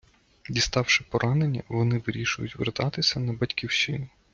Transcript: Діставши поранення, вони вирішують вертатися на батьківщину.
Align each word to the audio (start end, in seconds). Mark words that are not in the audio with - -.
Діставши 0.49 1.03
поранення, 1.09 1.63
вони 1.69 1.97
вирішують 2.07 2.55
вертатися 2.55 3.19
на 3.19 3.33
батьківщину. 3.33 4.07